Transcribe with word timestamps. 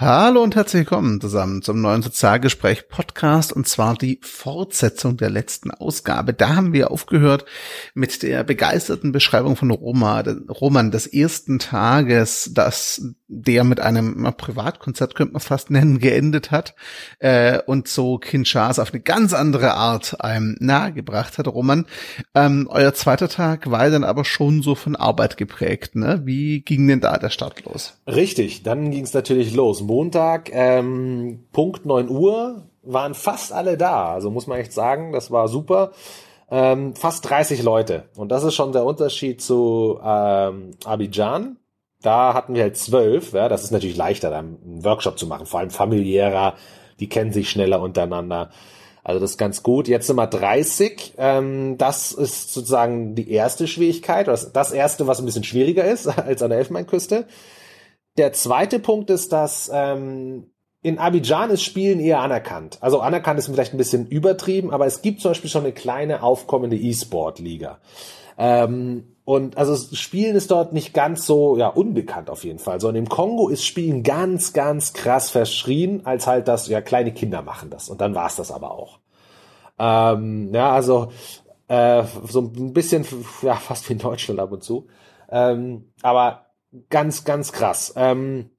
Hallo 0.00 0.44
und 0.44 0.54
herzlich 0.54 0.82
willkommen 0.82 1.20
zusammen 1.20 1.60
zum 1.60 1.80
neuen 1.80 2.02
Sozialgespräch 2.02 2.88
Podcast 2.88 3.52
und 3.52 3.66
zwar 3.66 3.96
die 3.96 4.20
Fortsetzung 4.22 5.16
der 5.16 5.28
letzten 5.28 5.72
Ausgabe. 5.72 6.32
Da 6.32 6.54
haben 6.54 6.72
wir 6.72 6.92
aufgehört 6.92 7.44
mit 7.94 8.22
der 8.22 8.44
begeisterten 8.44 9.10
Beschreibung 9.10 9.56
von 9.56 9.72
Roma, 9.72 10.22
Roman 10.48 10.92
des 10.92 11.08
ersten 11.08 11.58
Tages, 11.58 12.52
das 12.54 13.12
der 13.26 13.62
mit 13.62 13.80
einem 13.80 14.32
Privatkonzert 14.36 15.14
könnte 15.14 15.34
man 15.34 15.40
fast 15.40 15.70
nennen 15.70 15.98
geendet 15.98 16.50
hat 16.50 16.74
äh, 17.18 17.58
und 17.66 17.86
so 17.86 18.18
Kinshasa 18.18 18.80
auf 18.82 18.92
eine 18.92 19.02
ganz 19.02 19.34
andere 19.34 19.74
Art 19.74 20.20
einem 20.20 20.56
nahegebracht 20.60 21.38
hat. 21.38 21.46
Roman, 21.48 21.86
ähm, 22.34 22.68
euer 22.70 22.94
zweiter 22.94 23.28
Tag 23.28 23.70
war 23.70 23.90
dann 23.90 24.04
aber 24.04 24.24
schon 24.24 24.62
so 24.62 24.74
von 24.74 24.96
Arbeit 24.96 25.36
geprägt. 25.36 25.94
Ne? 25.94 26.22
Wie 26.24 26.60
ging 26.60 26.88
denn 26.88 27.00
da 27.00 27.18
der 27.18 27.30
Start 27.30 27.64
los? 27.64 27.98
Richtig, 28.06 28.62
dann 28.62 28.90
ging 28.90 29.04
es 29.04 29.12
natürlich 29.12 29.52
los 29.52 29.87
Montag, 29.88 30.50
ähm, 30.52 31.46
Punkt 31.50 31.86
9 31.86 32.08
Uhr, 32.08 32.68
waren 32.82 33.14
fast 33.14 33.52
alle 33.52 33.76
da. 33.76 34.12
Also 34.12 34.30
muss 34.30 34.46
man 34.46 34.58
echt 34.58 34.72
sagen, 34.72 35.12
das 35.12 35.30
war 35.30 35.48
super. 35.48 35.92
Ähm, 36.50 36.94
fast 36.94 37.28
30 37.28 37.62
Leute. 37.62 38.04
Und 38.16 38.30
das 38.30 38.44
ist 38.44 38.54
schon 38.54 38.72
der 38.72 38.84
Unterschied 38.84 39.42
zu 39.42 39.98
ähm, 40.04 40.72
Abidjan. 40.84 41.56
Da 42.00 42.34
hatten 42.34 42.54
wir 42.54 42.62
halt 42.62 42.76
zwölf. 42.76 43.32
Ja, 43.32 43.48
das 43.48 43.64
ist 43.64 43.70
natürlich 43.70 43.96
leichter, 43.96 44.30
dann 44.30 44.58
einen 44.62 44.84
Workshop 44.84 45.18
zu 45.18 45.26
machen. 45.26 45.46
Vor 45.46 45.60
allem 45.60 45.70
familiärer. 45.70 46.54
Die 47.00 47.08
kennen 47.08 47.32
sich 47.32 47.50
schneller 47.50 47.80
untereinander. 47.80 48.50
Also 49.04 49.20
das 49.20 49.32
ist 49.32 49.38
ganz 49.38 49.62
gut. 49.62 49.88
Jetzt 49.88 50.06
sind 50.06 50.16
wir 50.16 50.26
30. 50.26 51.14
Ähm, 51.16 51.78
das 51.78 52.12
ist 52.12 52.52
sozusagen 52.52 53.14
die 53.14 53.30
erste 53.30 53.66
Schwierigkeit. 53.66 54.28
Das, 54.28 54.52
das 54.52 54.72
erste, 54.72 55.06
was 55.06 55.18
ein 55.18 55.24
bisschen 55.24 55.44
schwieriger 55.44 55.84
ist 55.84 56.06
als 56.18 56.42
an 56.42 56.50
der 56.50 56.58
Elfenbeinküste. 56.58 57.26
Der 58.18 58.32
zweite 58.32 58.80
Punkt 58.80 59.10
ist, 59.10 59.32
dass 59.32 59.70
ähm, 59.72 60.50
in 60.82 60.98
Abidjan 60.98 61.50
ist 61.50 61.62
Spielen 61.62 62.00
eher 62.00 62.20
anerkannt. 62.20 62.78
Also 62.80 63.00
anerkannt 63.00 63.38
ist 63.38 63.46
vielleicht 63.46 63.72
ein 63.72 63.78
bisschen 63.78 64.06
übertrieben, 64.06 64.72
aber 64.72 64.86
es 64.86 65.02
gibt 65.02 65.20
zum 65.20 65.30
Beispiel 65.30 65.50
schon 65.50 65.62
eine 65.62 65.72
kleine 65.72 66.22
aufkommende 66.22 66.76
E-Sport-Liga. 66.76 67.78
Ähm, 68.36 69.16
und 69.24 69.56
also 69.56 69.76
Spielen 69.94 70.36
ist 70.36 70.50
dort 70.50 70.72
nicht 70.72 70.94
ganz 70.94 71.26
so 71.26 71.56
ja 71.56 71.68
unbekannt 71.68 72.30
auf 72.30 72.44
jeden 72.44 72.58
Fall, 72.58 72.80
sondern 72.80 73.04
im 73.04 73.08
Kongo 73.08 73.48
ist 73.48 73.64
Spielen 73.64 74.02
ganz, 74.02 74.52
ganz 74.52 74.92
krass 74.92 75.30
verschrien, 75.30 76.04
als 76.04 76.26
halt 76.26 76.48
das 76.48 76.68
ja 76.68 76.80
kleine 76.80 77.12
Kinder 77.12 77.42
machen 77.42 77.70
das 77.70 77.88
und 77.88 78.00
dann 78.00 78.14
war's 78.14 78.36
das 78.36 78.50
aber 78.50 78.72
auch. 78.72 79.00
Ähm, 79.78 80.52
ja, 80.52 80.72
also 80.72 81.12
äh, 81.68 82.02
so 82.26 82.40
ein 82.40 82.72
bisschen 82.72 83.06
ja 83.42 83.54
fast 83.54 83.88
wie 83.88 83.94
in 83.94 83.98
Deutschland 83.98 84.40
ab 84.40 84.50
und 84.50 84.64
zu. 84.64 84.86
Ähm, 85.30 85.92
aber 86.02 86.47
ganz, 86.90 87.24
ganz 87.24 87.52
krass. 87.52 87.92
Ähm, 87.96 88.50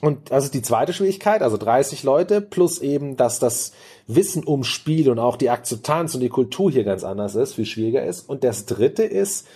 und 0.00 0.32
das 0.32 0.44
ist 0.44 0.54
die 0.54 0.62
zweite 0.62 0.92
Schwierigkeit, 0.92 1.42
also 1.42 1.56
30 1.56 2.02
Leute, 2.02 2.40
plus 2.40 2.80
eben, 2.80 3.16
dass 3.16 3.38
das 3.38 3.72
Wissen 4.08 4.42
um 4.42 4.64
Spiel 4.64 5.08
und 5.08 5.20
auch 5.20 5.36
die 5.36 5.50
Akzeptanz 5.50 6.14
und 6.14 6.20
die 6.20 6.28
Kultur 6.28 6.72
hier 6.72 6.82
ganz 6.82 7.04
anders 7.04 7.36
ist, 7.36 7.54
viel 7.54 7.66
schwieriger 7.66 8.04
ist. 8.04 8.28
Und 8.28 8.42
das 8.42 8.66
dritte 8.66 9.04
ist, 9.04 9.46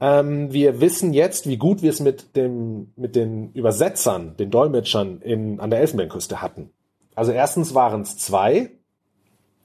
ähm, 0.00 0.52
wir 0.52 0.80
wissen 0.80 1.12
jetzt, 1.12 1.48
wie 1.48 1.56
gut 1.56 1.82
wir 1.82 1.90
es 1.90 1.98
mit 1.98 2.36
dem, 2.36 2.92
mit 2.94 3.16
den 3.16 3.50
Übersetzern, 3.52 4.36
den 4.36 4.50
Dolmetschern 4.50 5.20
in, 5.20 5.58
an 5.58 5.70
der 5.70 5.80
Elfenbeinküste 5.80 6.40
hatten. 6.40 6.70
Also 7.16 7.32
erstens 7.32 7.74
waren 7.74 8.02
es 8.02 8.16
zwei, 8.16 8.70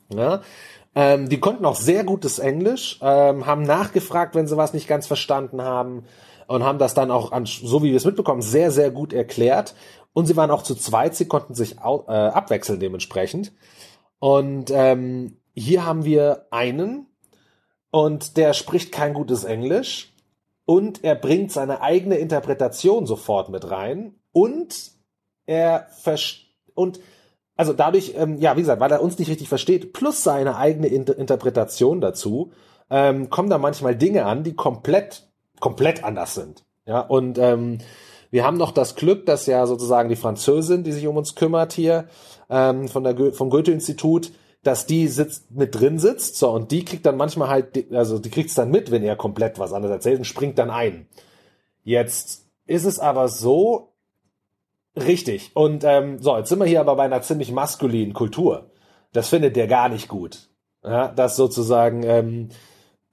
ja, 0.09 0.41
ähm, 0.95 1.29
die 1.29 1.39
konnten 1.39 1.65
auch 1.65 1.75
sehr 1.75 2.03
gutes 2.03 2.39
Englisch, 2.39 2.99
ähm, 3.03 3.45
haben 3.45 3.61
nachgefragt, 3.61 4.33
wenn 4.33 4.47
sie 4.47 4.57
was 4.57 4.73
nicht 4.73 4.87
ganz 4.87 5.05
verstanden 5.05 5.61
haben 5.61 6.05
und 6.47 6.63
haben 6.63 6.79
das 6.79 6.93
dann 6.93 7.11
auch, 7.11 7.31
an, 7.31 7.45
so 7.45 7.83
wie 7.83 7.91
wir 7.91 7.97
es 7.97 8.05
mitbekommen, 8.05 8.41
sehr, 8.41 8.71
sehr 8.71 8.91
gut 8.91 9.13
erklärt. 9.13 9.75
Und 10.13 10.27
sie 10.27 10.35
waren 10.35 10.51
auch 10.51 10.63
zu 10.63 10.75
zweit, 10.75 11.15
sie 11.15 11.27
konnten 11.27 11.55
sich 11.55 11.77
äh, 11.77 11.81
abwechseln 11.81 12.79
dementsprechend. 12.79 13.51
Und 14.19 14.71
ähm, 14.71 15.37
hier 15.53 15.85
haben 15.85 16.05
wir 16.05 16.47
einen 16.51 17.07
und 17.91 18.37
der 18.37 18.53
spricht 18.53 18.91
kein 18.91 19.13
gutes 19.13 19.43
Englisch 19.43 20.13
und 20.65 21.03
er 21.03 21.15
bringt 21.15 21.51
seine 21.51 21.81
eigene 21.81 22.15
Interpretation 22.15 23.05
sofort 23.05 23.49
mit 23.49 23.69
rein 23.69 24.15
und 24.31 24.91
er 25.45 25.87
und 26.73 26.99
also 27.55 27.73
dadurch, 27.73 28.13
ähm, 28.15 28.39
ja, 28.39 28.55
wie 28.55 28.61
gesagt, 28.61 28.79
weil 28.79 28.91
er 28.91 29.03
uns 29.03 29.19
nicht 29.19 29.29
richtig 29.29 29.47
versteht, 29.47 29.93
plus 29.93 30.23
seine 30.23 30.57
eigene 30.57 30.87
Inter 30.87 31.17
Interpretation 31.17 32.01
dazu, 32.01 32.51
ähm, 32.89 33.29
kommen 33.29 33.49
da 33.49 33.57
manchmal 33.57 33.95
Dinge 33.95 34.25
an, 34.25 34.43
die 34.43 34.55
komplett 34.55 35.31
komplett 35.63 36.03
anders 36.03 36.35
sind. 36.35 36.65
Ja, 36.85 36.99
und 36.99 37.37
ähm, 37.37 37.77
wir 38.31 38.43
haben 38.43 38.57
noch 38.57 38.73
das 38.73 38.95
Glück, 38.95 39.25
dass 39.25 39.45
ja 39.45 39.65
sozusagen 39.65 40.09
die 40.09 40.17
Französin, 40.17 40.83
die 40.83 40.91
sich 40.91 41.07
um 41.07 41.15
uns 41.15 41.35
kümmert 41.35 41.71
hier, 41.71 42.09
ähm, 42.49 42.89
von 42.89 43.05
der 43.05 43.13
Go 43.13 43.31
vom 43.31 43.49
Goethe-Institut, 43.49 44.33
dass 44.61 44.87
die 44.87 45.07
sitzt, 45.07 45.51
mit 45.51 45.73
drin 45.73 45.99
sitzt, 45.99 46.35
so, 46.35 46.49
und 46.49 46.71
die 46.71 46.83
kriegt 46.83 47.05
dann 47.05 47.15
manchmal 47.15 47.47
halt, 47.47 47.93
also 47.93 48.19
die 48.19 48.29
kriegt's 48.29 48.55
dann 48.55 48.71
mit, 48.71 48.91
wenn 48.91 49.03
er 49.03 49.15
komplett 49.15 49.57
was 49.57 49.71
anderes 49.71 49.93
erzählt 49.93 50.19
und 50.19 50.25
springt 50.25 50.59
dann 50.59 50.69
ein. 50.69 51.07
Jetzt 51.85 52.45
ist 52.65 52.83
es 52.83 52.99
aber 52.99 53.29
so, 53.29 53.93
richtig, 54.97 55.51
und 55.53 55.85
ähm, 55.85 56.19
so, 56.19 56.35
jetzt 56.35 56.49
sind 56.49 56.59
wir 56.59 56.65
hier 56.65 56.81
aber 56.81 56.97
bei 56.97 57.03
einer 57.03 57.21
ziemlich 57.21 57.53
maskulinen 57.53 58.13
Kultur. 58.13 58.69
Das 59.13 59.29
findet 59.29 59.55
der 59.55 59.67
gar 59.67 59.87
nicht 59.87 60.09
gut. 60.09 60.49
Ja, 60.83 61.07
dass 61.07 61.37
sozusagen 61.37 62.03
ähm, 62.03 62.49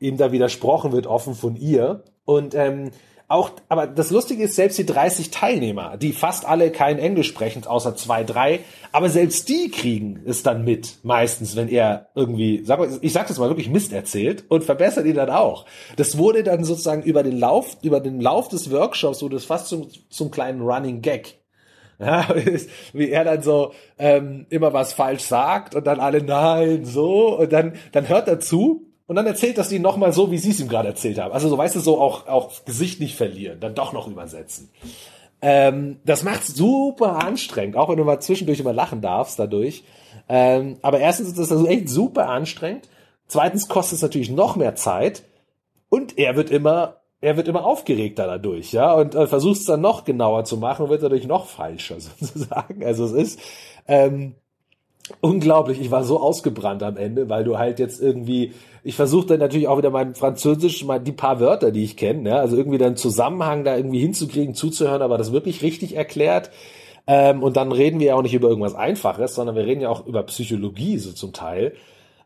ihm 0.01 0.17
da 0.17 0.33
widersprochen 0.33 0.91
wird, 0.91 1.07
offen 1.07 1.35
von 1.35 1.55
ihr. 1.55 2.03
Und 2.31 2.55
ähm, 2.55 2.93
auch, 3.27 3.51
aber 3.69 3.89
das 3.89 4.13
Lustige 4.13 4.45
ist, 4.45 4.55
selbst 4.55 4.79
die 4.79 4.87
30 4.87 5.33
Teilnehmer, 5.33 5.97
die 5.97 6.13
fast 6.13 6.47
alle 6.47 6.71
kein 6.71 7.01
Englisch 7.01 7.27
sprechen, 7.27 7.67
außer 7.67 7.97
zwei, 7.97 8.23
drei, 8.23 8.61
aber 8.93 9.09
selbst 9.09 9.49
die 9.49 9.69
kriegen 9.69 10.23
es 10.25 10.45
dann 10.45 10.65
mit, 10.65 10.99
meistens, 11.03 11.57
wenn 11.57 11.69
er 11.69 12.07
irgendwie, 12.15 12.63
sag, 12.65 12.89
ich 13.01 13.13
sag 13.13 13.27
das 13.27 13.41
mal 13.41 13.49
wirklich 13.49 13.69
Mist 13.69 13.93
erzählt 13.93 14.45
und 14.49 14.63
verbessert 14.63 15.07
ihn 15.07 15.17
dann 15.17 15.31
auch. 15.31 15.67
Das 15.97 16.19
wurde 16.19 16.45
dann 16.45 16.63
sozusagen 16.63 17.03
über 17.03 17.25
den 17.25 17.37
Lauf, 17.37 17.77
über 17.83 17.99
den 17.99 18.21
Lauf 18.21 18.47
des 18.47 18.71
Workshops 18.71 19.23
wurde 19.23 19.37
es 19.37 19.45
fast 19.45 19.67
zum, 19.67 19.89
zum 20.09 20.31
kleinen 20.31 20.61
Running 20.61 21.03
Gag. 21.03 21.35
Ja, 22.03 22.35
wie 22.95 23.11
er 23.11 23.25
dann 23.25 23.43
so 23.43 23.75
ähm, 23.99 24.47
immer 24.49 24.73
was 24.73 24.95
falsch 24.95 25.21
sagt 25.21 25.75
und 25.75 25.87
dann 25.87 26.01
alle 26.01 26.23
nein, 26.23 26.87
so 26.87 27.39
und 27.39 27.53
dann 27.53 27.75
dann 27.93 28.09
hört 28.09 28.27
er 28.27 28.41
zu 28.41 28.90
und 29.11 29.17
dann 29.17 29.27
erzählt 29.27 29.59
das 29.59 29.73
ihnen 29.73 29.83
nochmal 29.83 30.13
so, 30.13 30.31
wie 30.31 30.39
sie 30.39 30.51
es 30.51 30.61
ihm 30.61 30.69
gerade 30.69 30.87
erzählt 30.87 31.19
haben. 31.19 31.33
Also 31.33 31.49
so, 31.49 31.59
weißt 31.59 31.75
du, 31.75 31.81
so 31.81 32.01
auch, 32.01 32.29
auch 32.29 32.65
Gesicht 32.65 33.01
nicht 33.01 33.17
verlieren, 33.17 33.59
dann 33.59 33.75
doch 33.75 33.93
noch 33.93 34.07
übersetzen. 34.07 34.71
Ähm, 35.43 35.99
das 36.05 36.23
macht 36.23 36.47
super 36.47 37.17
anstrengend, 37.17 37.77
auch 37.77 37.89
wenn 37.89 37.97
du 37.97 38.05
mal 38.05 38.21
zwischendurch 38.21 38.61
immer 38.61 38.73
lachen 38.73 39.01
darfst 39.01 39.37
dadurch. 39.37 39.83
Ähm, 40.29 40.77
aber 40.83 41.01
erstens 41.01 41.27
ist 41.27 41.41
das 41.41 41.51
also 41.51 41.67
echt 41.67 41.89
super 41.89 42.29
anstrengend. 42.29 42.89
Zweitens 43.27 43.67
kostet 43.67 43.97
es 43.97 44.03
natürlich 44.03 44.31
noch 44.31 44.55
mehr 44.55 44.77
Zeit. 44.77 45.25
Und 45.89 46.17
er 46.17 46.37
wird 46.37 46.53
immer, 46.53 47.01
er 47.21 47.37
wird 47.37 47.49
immer 47.49 47.65
aufgeregter 47.65 48.29
dadurch, 48.29 48.71
ja, 48.71 48.93
und 48.95 49.17
äh, 49.17 49.27
versucht 49.27 49.59
es 49.59 49.65
dann 49.65 49.81
noch 49.81 50.05
genauer 50.05 50.45
zu 50.45 50.57
machen 50.57 50.85
und 50.85 50.91
wird 50.91 51.03
dadurch 51.03 51.27
noch 51.27 51.47
falscher 51.47 51.97
sozusagen. 51.99 52.85
Also 52.85 53.07
es 53.07 53.13
ist, 53.13 53.41
ähm, 53.89 54.37
unglaublich. 55.21 55.81
Ich 55.81 55.91
war 55.91 56.05
so 56.05 56.21
ausgebrannt 56.21 56.83
am 56.83 56.97
Ende, 56.97 57.29
weil 57.29 57.45
du 57.45 57.59
halt 57.59 57.79
jetzt 57.79 58.01
irgendwie, 58.01 58.53
ich 58.83 58.95
versuche 58.95 59.27
dann 59.27 59.41
natürlich 59.41 59.69
auch 59.69 59.79
wieder 59.79 59.91
mein 59.91 60.15
Französisch, 60.15 60.85
mal 60.85 60.99
die 60.99 61.13
paar 61.13 61.41
Wörter, 61.41 61.71
die 61.71 61.85
ich 61.85 61.97
kenne, 61.97 62.23
ne? 62.23 62.37
also 62.39 62.57
irgendwie 62.57 62.79
dann 62.79 62.97
Zusammenhang 62.97 63.65
da 63.65 63.77
irgendwie 63.77 64.01
hinzukriegen, 64.01 64.55
zuzuhören, 64.55 65.03
aber 65.03 65.19
das 65.19 65.33
wirklich 65.33 65.63
richtig 65.63 65.97
erklärt. 65.97 66.51
Ähm, 67.07 67.43
und 67.43 67.57
dann 67.57 67.73
reden 67.73 67.99
wir 68.01 68.09
ja 68.09 68.15
auch 68.15 68.23
nicht 68.23 68.35
über 68.35 68.49
irgendwas 68.49 68.75
Einfaches, 68.75 69.35
sondern 69.35 69.57
wir 69.57 69.67
reden 69.67 69.81
ja 69.81 69.89
auch 69.89 70.07
über 70.07 70.23
Psychologie 70.25 70.99
so 70.99 71.13
zum 71.13 71.33
Teil. 71.33 71.75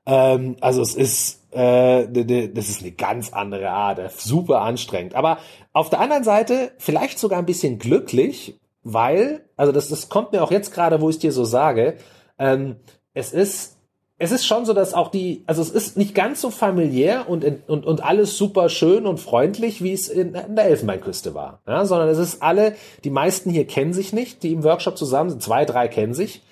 Ähm, 0.06 0.56
also 0.60 0.82
es 0.82 0.94
ist, 0.94 1.40
äh, 1.52 2.06
das 2.48 2.68
ist 2.68 2.82
eine 2.82 2.92
ganz 2.92 3.32
andere 3.32 3.70
Art, 3.70 4.00
super 4.20 4.60
anstrengend. 4.60 5.14
Aber 5.14 5.38
auf 5.72 5.90
der 5.90 6.00
anderen 6.00 6.24
Seite 6.24 6.72
vielleicht 6.78 7.18
sogar 7.18 7.38
ein 7.38 7.46
bisschen 7.46 7.78
glücklich, 7.78 8.58
weil, 8.82 9.44
also 9.56 9.72
das, 9.72 9.88
das 9.88 10.08
kommt 10.08 10.32
mir 10.32 10.42
auch 10.42 10.50
jetzt 10.50 10.72
gerade, 10.72 11.00
wo 11.00 11.08
ich 11.08 11.18
dir 11.18 11.32
so 11.32 11.44
sage, 11.44 11.96
ähm, 12.38 12.76
es 13.12 13.32
ist 13.32 13.74
es 14.16 14.30
ist 14.30 14.46
schon 14.46 14.64
so, 14.64 14.72
dass 14.74 14.94
auch 14.94 15.08
die, 15.08 15.42
also 15.46 15.60
es 15.60 15.70
ist 15.70 15.96
nicht 15.96 16.14
ganz 16.14 16.40
so 16.40 16.50
familiär 16.50 17.28
und, 17.28 17.44
und, 17.66 17.84
und 17.84 18.04
alles 18.04 18.38
super 18.38 18.68
schön 18.68 19.06
und 19.06 19.18
freundlich, 19.18 19.82
wie 19.82 19.92
es 19.92 20.08
in, 20.08 20.34
in 20.34 20.54
der 20.54 20.66
Elfenbeinküste 20.66 21.34
war. 21.34 21.60
Ja, 21.66 21.84
sondern 21.84 22.08
es 22.08 22.18
ist 22.18 22.40
alle, 22.40 22.76
die 23.02 23.10
meisten 23.10 23.50
hier 23.50 23.66
kennen 23.66 23.92
sich 23.92 24.12
nicht, 24.12 24.44
die 24.44 24.52
im 24.52 24.62
Workshop 24.62 24.96
zusammen 24.96 25.30
sind, 25.30 25.42
zwei, 25.42 25.64
drei 25.64 25.88
kennen 25.88 26.14
sich, 26.14 26.42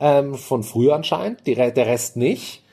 ähm, 0.00 0.34
von 0.34 0.64
früher 0.64 0.96
anscheinend, 0.96 1.46
die, 1.46 1.54
der 1.54 1.86
Rest 1.86 2.16
nicht. 2.16 2.64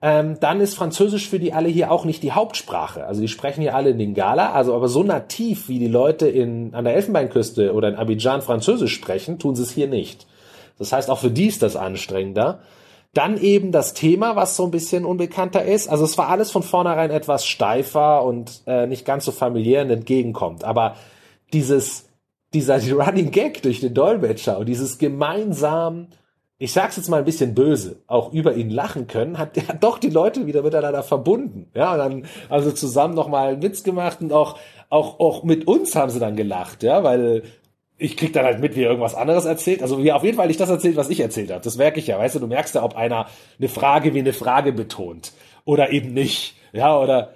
Ähm, 0.00 0.38
dann 0.40 0.60
ist 0.60 0.74
Französisch 0.74 1.28
für 1.28 1.40
die 1.40 1.52
alle 1.52 1.68
hier 1.68 1.90
auch 1.90 2.04
nicht 2.06 2.22
die 2.22 2.32
Hauptsprache. 2.32 3.04
Also 3.04 3.20
die 3.20 3.28
sprechen 3.28 3.60
hier 3.60 3.74
alle 3.74 3.90
in 3.90 3.98
Lingala, 3.98 4.52
also 4.52 4.74
aber 4.74 4.88
so 4.88 5.02
nativ, 5.02 5.68
wie 5.68 5.80
die 5.80 5.88
Leute 5.88 6.28
in, 6.28 6.72
an 6.74 6.84
der 6.84 6.94
Elfenbeinküste 6.94 7.74
oder 7.74 7.88
in 7.88 7.96
Abidjan 7.96 8.40
Französisch 8.40 8.94
sprechen, 8.94 9.38
tun 9.38 9.54
sie 9.54 9.64
es 9.64 9.70
hier 9.70 9.88
nicht. 9.88 10.26
Das 10.78 10.92
heißt, 10.92 11.10
auch 11.10 11.18
für 11.18 11.30
die 11.30 11.46
ist 11.46 11.62
das 11.62 11.76
anstrengender. 11.76 12.60
Dann 13.14 13.40
eben 13.40 13.72
das 13.72 13.94
Thema, 13.94 14.36
was 14.36 14.56
so 14.56 14.64
ein 14.64 14.70
bisschen 14.70 15.04
unbekannter 15.04 15.64
ist. 15.64 15.88
Also 15.88 16.04
es 16.04 16.18
war 16.18 16.28
alles 16.28 16.50
von 16.50 16.62
vornherein 16.62 17.10
etwas 17.10 17.46
steifer 17.46 18.22
und 18.22 18.62
äh, 18.66 18.86
nicht 18.86 19.04
ganz 19.04 19.24
so 19.24 19.32
familiär 19.32 19.82
und 19.82 19.90
entgegenkommt. 19.90 20.64
Aber 20.64 20.96
dieses 21.52 22.08
dieser 22.54 22.80
Running 22.92 23.30
Gag 23.30 23.62
durch 23.62 23.80
den 23.80 23.94
Dolmetscher 23.94 24.58
und 24.58 24.66
dieses 24.66 24.98
gemeinsam, 24.98 26.08
ich 26.58 26.72
sag's 26.72 26.96
jetzt 26.96 27.08
mal 27.08 27.18
ein 27.18 27.24
bisschen 27.24 27.54
böse, 27.54 28.02
auch 28.06 28.32
über 28.32 28.54
ihn 28.54 28.70
lachen 28.70 29.06
können, 29.06 29.38
hat 29.38 29.56
ja 29.68 29.74
doch 29.78 29.98
die 29.98 30.10
Leute 30.10 30.46
wieder 30.46 30.62
miteinander 30.62 31.02
verbunden. 31.02 31.70
Ja, 31.74 31.92
und 31.92 31.98
dann 31.98 32.26
also 32.48 32.72
zusammen 32.72 33.14
nochmal 33.14 33.52
einen 33.52 33.62
Witz 33.62 33.82
gemacht 33.82 34.20
und 34.20 34.32
auch, 34.32 34.58
auch, 34.90 35.20
auch 35.20 35.42
mit 35.44 35.66
uns 35.66 35.94
haben 35.94 36.10
sie 36.10 36.20
dann 36.20 36.36
gelacht, 36.36 36.82
ja, 36.82 37.04
weil 37.04 37.42
ich 37.98 38.16
krieg 38.16 38.32
dann 38.32 38.44
halt 38.44 38.60
mit, 38.60 38.76
wie 38.76 38.82
er 38.82 38.90
irgendwas 38.90 39.14
anderes 39.14 39.44
erzählt. 39.44 39.82
Also 39.82 40.02
wie 40.02 40.12
auf 40.12 40.22
jeden 40.22 40.36
Fall 40.36 40.46
nicht 40.46 40.60
das 40.60 40.70
erzählt, 40.70 40.96
was 40.96 41.10
ich 41.10 41.20
erzählt 41.20 41.50
habe. 41.50 41.62
Das 41.62 41.76
merke 41.76 41.98
ich 41.98 42.06
ja. 42.06 42.18
Weißt 42.18 42.36
du, 42.36 42.38
du 42.38 42.46
merkst 42.46 42.76
ja, 42.76 42.84
ob 42.84 42.96
einer 42.96 43.26
eine 43.58 43.68
Frage 43.68 44.14
wie 44.14 44.20
eine 44.20 44.32
Frage 44.32 44.72
betont 44.72 45.32
oder 45.64 45.90
eben 45.90 46.14
nicht. 46.14 46.54
Ja, 46.72 46.96
oder 46.96 47.32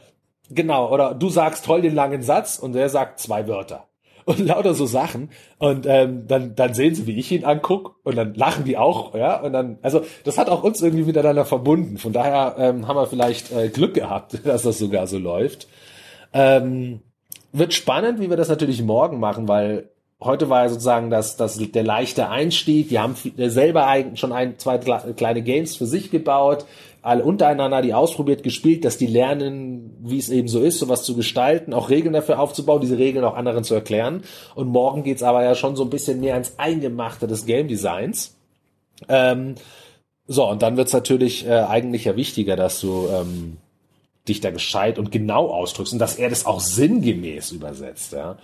genau, 0.50 0.93
oder 0.93 1.14
du 1.14 1.29
sagst 1.29 1.64
toll 1.64 1.82
den 1.82 1.94
langen 1.94 2.23
Satz 2.23 2.59
und 2.59 2.75
der 2.75 2.88
sagt 2.88 3.19
zwei 3.19 3.49
Wörter. 3.49 3.88
Und 4.25 4.38
lauter 4.47 4.75
so 4.75 4.87
Sachen. 4.87 5.31
Und 5.59 5.85
ähm, 5.87 6.29
dann, 6.29 6.55
dann 6.55 6.75
sehen 6.75 6.94
sie, 6.94 7.08
wie 7.08 7.19
ich 7.19 7.32
ihn 7.32 7.44
anguck 7.44 7.97
und 8.05 8.17
dann 8.17 8.35
lachen 8.35 8.65
die 8.65 8.79
auch, 8.79 9.17
ja. 9.17 9.41
Und 9.41 9.53
dann, 9.53 9.79
also 9.82 10.03
das 10.23 10.38
hat 10.38 10.49
auch 10.49 10.62
uns 10.62 10.81
irgendwie 10.81 11.05
miteinander 11.05 11.44
verbunden. 11.44 11.99
Von 11.99 12.12
daher 12.12 12.55
ähm, 12.56 12.87
haben 12.87 12.97
wir 12.97 13.06
vielleicht 13.06 13.50
äh, 13.50 13.69
Glück 13.69 13.94
gehabt, 13.94 14.38
dass 14.47 14.62
das 14.62 14.79
sogar 14.79 15.08
so 15.08 15.19
läuft. 15.19 15.67
Ähm, 16.32 17.00
wird 17.53 17.75
spannend, 17.75 18.20
wie 18.20 18.31
wir 18.31 18.37
das 18.37 18.49
natürlich 18.49 18.81
morgen 18.82 19.19
machen, 19.19 19.49
weil 19.49 19.91
heute 20.25 20.49
war 20.49 20.63
ja 20.63 20.69
sozusagen 20.69 21.11
das, 21.11 21.37
das, 21.37 21.59
der 21.59 21.83
leichte 21.83 22.29
Einstieg. 22.29 22.89
Die 22.89 22.99
haben 22.99 23.15
selber 23.37 23.87
eigentlich 23.87 24.21
schon 24.21 24.33
ein, 24.33 24.59
zwei 24.59 24.79
kleine 24.79 25.43
Games 25.43 25.77
für 25.77 25.87
sich 25.87 26.11
gebaut, 26.11 26.67
alle 27.03 27.25
untereinander 27.25 27.83
die 27.83 27.95
ausprobiert, 27.95 28.43
gespielt, 28.43 28.85
dass 28.85 28.97
die 28.97 29.07
lernen, 29.07 29.97
wie 30.01 30.19
es 30.19 30.29
eben 30.29 30.49
so 30.49 30.63
ist, 30.63 30.79
sowas 30.79 31.03
zu 31.03 31.17
gestalten, 31.17 31.75
auch 31.75 31.91
Regeln 31.91 32.13
dafür 32.13 32.39
aufzubauen, 32.39 32.81
diese 32.81 32.99
Regeln 32.99 33.25
auch 33.25 33.35
anderen 33.35 33.65
zu 33.65 33.75
erklären. 33.75 34.23
Und 34.55 34.69
morgen 34.69 35.03
geht's 35.03 35.23
aber 35.23 35.43
ja 35.43 35.55
schon 35.55 35.75
so 35.75 35.83
ein 35.83 35.91
bisschen 35.91 36.21
mehr 36.21 36.37
ins 36.37 36.59
Eingemachte 36.59 37.27
des 37.27 37.45
Game 37.45 37.67
Designs. 37.67 38.37
Ähm, 39.09 39.57
so, 40.29 40.49
und 40.49 40.63
dann 40.63 40.77
wird's 40.77 40.93
natürlich 40.93 41.47
äh, 41.47 41.63
eigentlich 41.63 42.05
ja 42.05 42.15
wichtiger, 42.15 42.55
dass 42.55 42.81
du 42.81 43.09
ähm, 43.13 43.57
dich 44.29 44.41
da 44.41 44.53
gescheit 44.53 44.99
und 44.99 45.11
genau 45.11 45.49
ausdrückst 45.49 45.93
und 45.95 45.99
dass 45.99 46.17
er 46.17 46.31
das 46.31 46.47
auch 46.47 46.61
sinngemäß 46.61 47.51
übersetzt. 47.51 48.13
Ja. 48.13 48.37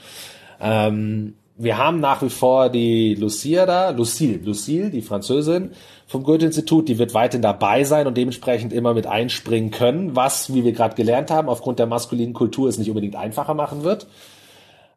Ähm, 0.60 1.34
wir 1.58 1.76
haben 1.76 1.98
nach 1.98 2.22
wie 2.22 2.30
vor 2.30 2.70
die 2.70 3.16
Lucia 3.16 3.66
da, 3.66 3.90
Lucille, 3.90 4.38
Lucille, 4.38 4.90
die 4.90 5.02
Französin 5.02 5.72
vom 6.06 6.22
Goethe-Institut, 6.22 6.88
die 6.88 6.98
wird 6.98 7.14
weiterhin 7.14 7.42
dabei 7.42 7.82
sein 7.82 8.06
und 8.06 8.16
dementsprechend 8.16 8.72
immer 8.72 8.94
mit 8.94 9.06
einspringen 9.06 9.72
können, 9.72 10.14
was, 10.14 10.54
wie 10.54 10.62
wir 10.62 10.72
gerade 10.72 10.94
gelernt 10.94 11.30
haben, 11.32 11.48
aufgrund 11.48 11.80
der 11.80 11.86
maskulinen 11.86 12.32
Kultur 12.32 12.68
es 12.68 12.78
nicht 12.78 12.88
unbedingt 12.88 13.16
einfacher 13.16 13.54
machen 13.54 13.82
wird. 13.82 14.06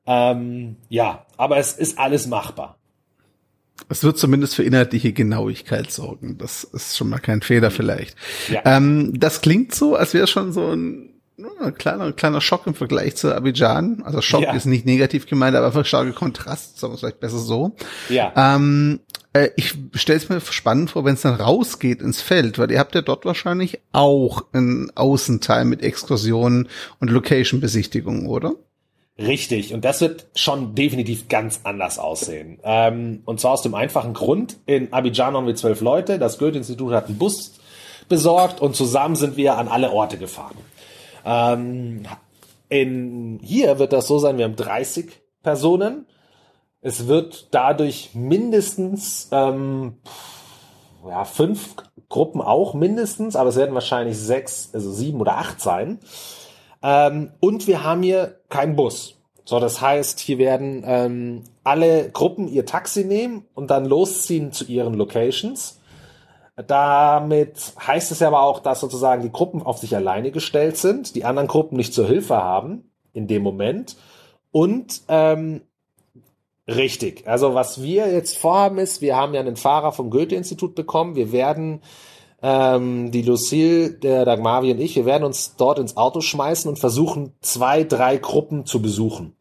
Ähm, 0.06 0.78
ja, 0.88 1.26
aber 1.36 1.58
es 1.58 1.74
ist 1.74 1.98
alles 1.98 2.28
machbar. 2.28 2.78
Es 3.90 4.04
wird 4.04 4.20
zumindest 4.20 4.56
für 4.56 4.64
inhaltliche 4.64 5.14
Genauigkeit 5.14 5.92
sorgen. 5.92 6.38
Das 6.38 6.64
ist 6.64 6.96
schon 6.96 7.10
mal 7.10 7.20
kein 7.20 7.42
Fehler 7.42 7.72
vielleicht. 7.72 8.16
Ja. 8.50 8.62
Ähm, 8.66 9.14
das 9.20 9.42
klingt 9.42 9.74
so, 9.74 9.96
als 9.96 10.14
wäre 10.14 10.28
schon 10.28 10.54
so 10.54 10.68
ein 10.68 11.21
ein 11.62 11.76
kleiner, 11.76 12.12
kleiner 12.12 12.42
Schock 12.42 12.68
im 12.68 12.74
Vergleich 12.74 13.16
zu 13.16 13.34
Abidjan. 13.34 14.04
Also 14.04 14.22
Schock 14.22 14.44
ja. 14.44 14.54
ist 14.54 14.66
nicht 14.66 14.86
negativ 14.86 15.26
gemeint, 15.26 15.56
aber 15.56 15.68
einfach 15.68 15.86
starker 15.86 16.12
Kontrast, 16.12 16.80
sagen 16.80 16.92
wir 16.92 16.96
es 16.96 17.00
vielleicht 17.02 17.20
besser 17.20 17.40
so. 17.40 17.76
Ja. 18.10 18.34
Ähm, 18.36 19.00
äh, 19.34 19.50
ich 19.56 19.76
stelle 19.94 20.18
es 20.18 20.30
mir 20.30 20.42
spannend 20.42 20.92
vor, 20.92 21.06
wenn 21.06 21.16
es 21.16 21.22
dann 21.22 21.36
rausgeht 21.36 22.02
ins 22.02 22.22
Feld, 22.22 22.60
weil 22.60 22.72
ihr 22.72 22.80
habt 22.80 22.96
ja 22.96 23.02
dort 23.02 23.26
wahrscheinlich 23.26 23.80
auch 23.92 24.46
einen 24.54 24.92
Außenteil 24.96 25.66
mit 25.66 25.82
Exkursionen 25.84 26.70
und 27.00 27.10
Location-Besichtigungen, 27.10 28.28
oder? 28.28 28.54
Richtig, 29.18 29.74
und 29.74 29.86
das 29.86 30.02
wird 30.02 30.28
schon 30.36 30.74
definitiv 30.74 31.28
ganz 31.28 31.62
anders 31.64 32.00
aussehen. 32.00 32.60
Ähm, 32.64 33.22
und 33.26 33.40
zwar 33.40 33.52
aus 33.52 33.62
dem 33.62 33.76
einfachen 33.76 34.14
Grund, 34.14 34.58
in 34.66 34.94
Abidjan 34.94 35.36
haben 35.36 35.48
wir 35.48 35.56
zwölf 35.56 35.82
Leute, 35.82 36.18
das 36.18 36.38
Goethe-Institut 36.38 36.94
hat 36.94 37.08
einen 37.08 37.18
Bus 37.18 37.54
besorgt 38.10 38.62
und 38.62 38.76
zusammen 38.76 39.16
sind 39.16 39.38
wir 39.38 39.58
an 39.58 39.68
alle 39.68 39.92
Orte 39.92 40.18
gefahren. 40.18 40.58
Ähm, 41.26 42.04
in, 42.70 43.40
hier 43.44 43.80
wird 43.80 43.94
das 43.94 44.08
so 44.08 44.20
sein, 44.20 44.38
wir 44.38 44.46
haben 44.46 44.56
30 44.56 45.12
Personen. 45.44 46.06
Es 46.82 47.08
wird 47.08 47.50
dadurch 47.52 48.12
mindestens 48.14 49.30
ähm, 49.32 49.98
ja, 51.08 51.26
fünf 51.26 51.76
Gruppen 52.10 52.42
auch 52.42 52.74
mindestens, 52.74 53.36
aber 53.36 53.50
es 53.50 53.56
werden 53.56 53.74
wahrscheinlich 53.74 54.18
sechs, 54.18 54.70
also 54.74 54.92
sieben 54.92 55.22
oder 55.22 55.38
acht 55.38 55.62
sein. 55.62 56.00
Ähm, 56.84 57.32
und 57.40 57.68
wir 57.68 57.84
haben 57.84 58.04
hier 58.04 58.40
keinen 58.50 58.76
Bus. 58.76 59.16
So, 59.46 59.60
das 59.60 59.82
heißt, 59.82 60.20
hier 60.20 60.38
werden 60.38 60.84
ähm, 60.86 61.44
alle 61.64 62.10
Gruppen 62.10 62.48
ihr 62.48 62.66
Taxi 62.66 63.04
nehmen 63.04 63.46
und 63.54 63.72
dann 63.72 63.86
losziehen 63.86 64.52
zu 64.52 64.66
ihren 64.66 64.94
Locations. 64.94 65.81
Damit 66.68 67.74
heißt 67.86 68.12
es 68.12 68.20
ja 68.20 68.28
aber 68.28 68.42
auch, 68.42 68.60
dass 68.60 68.80
sozusagen 68.80 69.22
die 69.22 69.32
Gruppen 69.32 69.62
auf 69.62 69.78
sich 69.78 69.96
alleine 69.96 70.32
gestellt 70.32 70.78
sind, 70.78 71.16
die 71.16 71.26
anderen 71.26 71.48
Gruppen 71.48 71.78
nicht 71.78 71.94
zur 71.94 72.08
Hilfe 72.08 72.38
haben 72.38 72.92
in 73.14 73.28
dem 73.28 73.44
Moment. 73.44 73.98
Und 74.52 75.02
ähm, 75.08 75.62
richtig, 76.68 77.28
also 77.28 77.56
was 77.56 77.82
wir 77.82 78.12
jetzt 78.12 78.38
vorhaben 78.38 78.78
ist, 78.78 79.02
wir 79.02 79.16
haben 79.16 79.34
ja 79.34 79.40
einen 79.40 79.56
Fahrer 79.56 79.92
vom 79.92 80.10
Goethe-Institut 80.10 80.76
bekommen. 80.76 81.16
Wir 81.16 81.32
werden 81.32 81.82
ähm, 82.42 83.12
die 83.12 83.22
Lucille, 83.22 83.92
der 83.92 84.26
Dagmavi 84.26 84.72
und 84.72 84.80
ich, 84.80 84.96
wir 84.96 85.06
werden 85.06 85.24
uns 85.24 85.56
dort 85.56 85.80
ins 85.80 85.98
Auto 85.98 86.22
schmeißen 86.22 86.70
und 86.70 86.80
versuchen, 86.80 87.34
zwei, 87.42 87.84
drei 87.84 88.18
Gruppen 88.18 88.66
zu 88.66 88.82
besuchen 88.82 89.36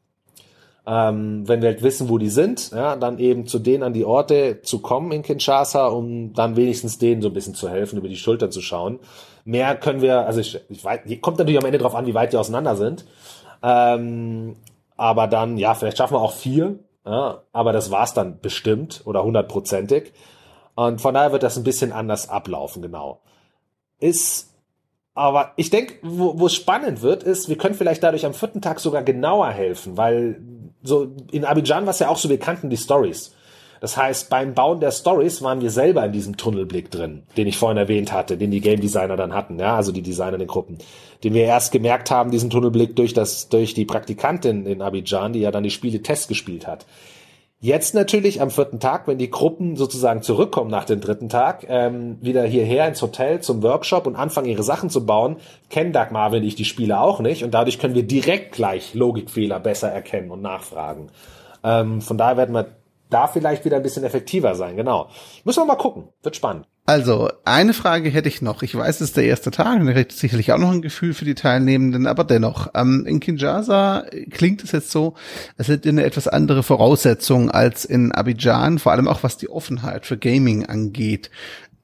ähm, 0.86 1.46
wenn 1.46 1.60
wir 1.60 1.70
halt 1.70 1.82
wissen, 1.82 2.08
wo 2.08 2.18
die 2.18 2.30
sind, 2.30 2.70
ja, 2.70 2.96
dann 2.96 3.18
eben 3.18 3.46
zu 3.46 3.58
denen 3.58 3.82
an 3.82 3.92
die 3.92 4.04
Orte 4.04 4.62
zu 4.62 4.80
kommen 4.80 5.12
in 5.12 5.22
Kinshasa, 5.22 5.86
um 5.86 6.32
dann 6.32 6.56
wenigstens 6.56 6.98
denen 6.98 7.22
so 7.22 7.28
ein 7.28 7.34
bisschen 7.34 7.54
zu 7.54 7.68
helfen, 7.68 7.98
über 7.98 8.08
die 8.08 8.16
Schulter 8.16 8.50
zu 8.50 8.62
schauen. 8.62 8.98
Mehr 9.44 9.76
können 9.76 10.00
wir, 10.00 10.26
also 10.26 10.40
ich, 10.40 10.58
ich 10.68 10.84
weiß, 10.84 11.00
kommt 11.20 11.38
natürlich 11.38 11.60
am 11.60 11.66
Ende 11.66 11.78
drauf 11.78 11.94
an, 11.94 12.06
wie 12.06 12.14
weit 12.14 12.32
die 12.32 12.38
auseinander 12.38 12.76
sind. 12.76 13.04
Ähm, 13.62 14.56
aber 14.96 15.26
dann, 15.26 15.58
ja, 15.58 15.74
vielleicht 15.74 15.98
schaffen 15.98 16.14
wir 16.14 16.20
auch 16.20 16.32
vier, 16.32 16.78
ja, 17.04 17.42
aber 17.52 17.72
das 17.72 17.90
war's 17.90 18.14
dann 18.14 18.40
bestimmt 18.40 19.02
oder 19.04 19.22
hundertprozentig. 19.22 20.12
Und 20.74 21.00
von 21.00 21.14
daher 21.14 21.32
wird 21.32 21.42
das 21.42 21.56
ein 21.56 21.64
bisschen 21.64 21.92
anders 21.92 22.28
ablaufen, 22.28 22.80
genau. 22.80 23.20
Ist 23.98 24.50
aber 25.12 25.52
ich 25.56 25.70
denke, 25.70 25.94
wo 26.02 26.46
es 26.46 26.54
spannend 26.54 27.02
wird, 27.02 27.24
ist, 27.24 27.48
wir 27.48 27.58
können 27.58 27.74
vielleicht 27.74 28.02
dadurch 28.02 28.24
am 28.24 28.32
vierten 28.32 28.62
Tag 28.62 28.80
sogar 28.80 29.02
genauer 29.02 29.50
helfen, 29.50 29.96
weil 29.96 30.40
so 30.82 31.12
in 31.30 31.44
Abidjan 31.44 31.84
war 31.84 31.90
es 31.90 31.98
ja 31.98 32.08
auch 32.08 32.16
so, 32.16 32.28
wir 32.28 32.38
kannten 32.38 32.70
die 32.70 32.76
Stories. 32.76 33.34
Das 33.80 33.96
heißt, 33.96 34.28
beim 34.28 34.52
Bauen 34.52 34.80
der 34.80 34.90
Stories 34.90 35.40
waren 35.40 35.62
wir 35.62 35.70
selber 35.70 36.04
in 36.04 36.12
diesem 36.12 36.36
Tunnelblick 36.36 36.90
drin, 36.90 37.22
den 37.38 37.46
ich 37.46 37.56
vorhin 37.56 37.78
erwähnt 37.78 38.12
hatte, 38.12 38.36
den 38.36 38.50
die 38.50 38.60
Game 38.60 38.80
Designer 38.80 39.16
dann 39.16 39.32
hatten, 39.32 39.58
ja, 39.58 39.74
also 39.74 39.90
die 39.90 40.02
Designer 40.02 40.34
in 40.34 40.40
den 40.40 40.48
Gruppen, 40.48 40.78
den 41.24 41.32
wir 41.32 41.44
erst 41.44 41.72
gemerkt 41.72 42.10
haben, 42.10 42.30
diesen 42.30 42.50
Tunnelblick 42.50 42.94
durch 42.94 43.14
das, 43.14 43.48
durch 43.48 43.72
die 43.72 43.86
Praktikantin 43.86 44.66
in 44.66 44.82
Abidjan, 44.82 45.32
die 45.32 45.40
ja 45.40 45.50
dann 45.50 45.62
die 45.62 45.70
Spiele 45.70 46.02
Test 46.02 46.28
gespielt 46.28 46.66
hat. 46.66 46.84
Jetzt 47.62 47.94
natürlich 47.94 48.40
am 48.40 48.50
vierten 48.50 48.80
Tag, 48.80 49.06
wenn 49.06 49.18
die 49.18 49.28
Gruppen 49.28 49.76
sozusagen 49.76 50.22
zurückkommen 50.22 50.70
nach 50.70 50.86
dem 50.86 51.02
dritten 51.02 51.28
Tag, 51.28 51.66
ähm, 51.68 52.16
wieder 52.22 52.42
hierher 52.44 52.88
ins 52.88 53.02
Hotel 53.02 53.40
zum 53.40 53.62
Workshop 53.62 54.06
und 54.06 54.16
anfangen 54.16 54.48
ihre 54.48 54.62
Sachen 54.62 54.88
zu 54.88 55.04
bauen, 55.04 55.36
kennen 55.68 55.92
Dagmar 55.92 56.32
wenn 56.32 56.42
ich 56.42 56.54
die 56.54 56.64
Spiele 56.64 56.98
auch 56.98 57.20
nicht 57.20 57.44
und 57.44 57.52
dadurch 57.52 57.78
können 57.78 57.94
wir 57.94 58.02
direkt 58.02 58.52
gleich 58.52 58.94
Logikfehler 58.94 59.60
besser 59.60 59.90
erkennen 59.90 60.30
und 60.30 60.40
nachfragen. 60.40 61.10
Ähm, 61.62 62.00
von 62.00 62.16
daher 62.16 62.38
werden 62.38 62.54
wir 62.54 62.68
da 63.10 63.26
vielleicht 63.26 63.66
wieder 63.66 63.76
ein 63.76 63.82
bisschen 63.82 64.04
effektiver 64.04 64.54
sein, 64.54 64.76
genau. 64.76 65.08
Müssen 65.44 65.60
wir 65.60 65.66
mal 65.66 65.74
gucken, 65.74 66.08
wird 66.22 66.36
spannend. 66.36 66.66
Also, 66.90 67.30
eine 67.44 67.72
Frage 67.72 68.10
hätte 68.10 68.28
ich 68.28 68.42
noch. 68.42 68.64
Ich 68.64 68.74
weiß, 68.74 68.96
es 68.96 69.10
ist 69.10 69.16
der 69.16 69.22
erste 69.22 69.52
Tag 69.52 69.78
und 69.78 69.86
er 69.86 69.94
hat 69.94 70.10
sicherlich 70.10 70.52
auch 70.52 70.58
noch 70.58 70.72
ein 70.72 70.82
Gefühl 70.82 71.14
für 71.14 71.24
die 71.24 71.36
Teilnehmenden, 71.36 72.08
aber 72.08 72.24
dennoch, 72.24 72.66
ähm, 72.74 73.06
in 73.06 73.20
Kinshasa 73.20 74.06
klingt 74.32 74.64
es 74.64 74.72
jetzt 74.72 74.90
so, 74.90 75.14
es 75.56 75.68
hätte 75.68 75.88
eine 75.88 76.02
etwas 76.02 76.26
andere 76.26 76.64
Voraussetzung 76.64 77.48
als 77.48 77.84
in 77.84 78.10
Abidjan, 78.10 78.80
vor 78.80 78.90
allem 78.90 79.06
auch 79.06 79.22
was 79.22 79.36
die 79.36 79.48
Offenheit 79.48 80.04
für 80.04 80.18
Gaming 80.18 80.66
angeht. 80.66 81.30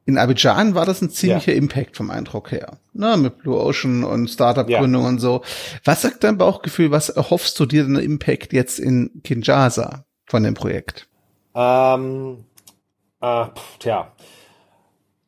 In 0.07 0.19
Abidjan 0.19 0.75
war 0.75 0.87
das 0.87 1.01
ein 1.03 1.11
ziemlicher 1.11 1.53
ja. 1.53 1.59
Impact 1.59 1.97
vom 1.97 2.11
Eindruck 2.11 2.51
her. 2.51 2.79
Na, 2.93 3.17
mit 3.17 3.39
Blue 3.39 3.61
Ocean 3.61 4.03
und 4.03 4.27
Startup-Gründung 4.27 5.03
ja. 5.03 5.09
und 5.09 5.21
so. 5.21 5.43
Was 5.85 6.03
sagt 6.03 6.25
dein 6.25 6.37
Bauchgefühl, 6.37 6.91
was 6.91 7.11
erhoffst 7.11 7.61
du 7.61 7.67
dir 7.67 7.85
denn 7.85 7.95
Impact 7.95 8.53
jetzt 8.53 8.81
in 8.81 9.21
Kinshasa 9.23 10.05
von 10.25 10.43
dem 10.43 10.55
Projekt? 10.55 11.07
Ähm, 11.55 12.39
äh, 13.21 13.45
tja, 13.79 14.13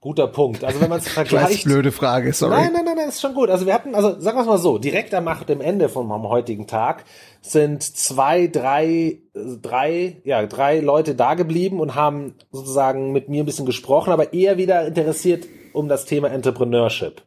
Guter 0.01 0.29
Punkt. 0.29 0.63
Also 0.63 0.81
wenn 0.81 0.89
man 0.89 0.99
es 1.01 1.09
vergleicht. 1.09 1.51
Weiß, 1.51 1.65
blöde 1.65 1.91
Frage, 1.91 2.33
sorry. 2.33 2.55
Nein, 2.55 2.73
nein, 2.73 2.85
nein, 2.85 2.97
nein, 2.97 3.09
ist 3.09 3.21
schon 3.21 3.35
gut. 3.35 3.51
Also 3.51 3.67
wir 3.67 3.75
hatten, 3.75 3.95
also 3.95 4.21
sagen 4.21 4.37
wir 4.37 4.43
es 4.43 4.47
mal 4.47 4.59
so, 4.59 4.79
direkt 4.79 5.13
am, 5.13 5.29
dem 5.49 5.61
Ende 5.61 5.89
vom 5.89 6.11
heutigen 6.29 6.67
Tag 6.67 7.05
sind 7.41 7.83
zwei, 7.83 8.47
drei, 8.47 9.19
drei, 9.35 10.21
ja, 10.25 10.47
drei 10.47 10.81
Leute 10.81 11.15
da 11.15 11.35
geblieben 11.35 11.81
und 11.81 11.95
haben 11.97 12.35
sozusagen 12.53 13.13
mit 13.13 13.29
mir 13.29 13.43
ein 13.43 13.47
bisschen 13.47 13.67
gesprochen, 13.67 14.13
aber 14.13 14.33
eher 14.33 14.57
wieder 14.57 14.87
interessiert 14.87 15.47
um 15.73 15.89
das 15.89 16.05
Thema 16.05 16.29
Entrepreneurship. 16.29 17.23